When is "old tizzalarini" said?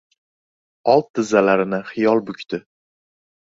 0.93-1.81